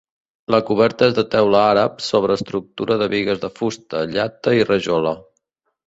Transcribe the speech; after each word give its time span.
La 0.53 0.59
coberta 0.69 1.09
és 1.11 1.13
de 1.19 1.25
teula 1.35 1.61
àrab 1.75 2.01
sobre 2.07 2.39
estructura 2.39 2.99
de 3.05 3.11
bigues 3.15 3.45
de 3.47 3.55
fusta, 3.61 4.05
llata 4.17 4.59
i 4.63 4.69
rajola. 4.73 5.19